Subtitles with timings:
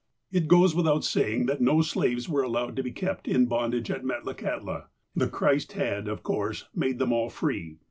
[0.31, 4.01] It goes without saying, that no slaves were allowed to be kept in bondage at
[4.03, 4.87] Metlakahtla.
[5.15, 7.77] The Christ had, of course, made them all free.